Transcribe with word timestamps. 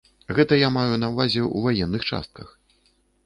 Гэта 0.37 0.53
я 0.57 0.69
маю 0.77 0.95
на 1.03 1.09
ўвазе 1.11 1.43
ў 1.43 1.77
ваенных 1.81 2.01
частках. 2.11 2.47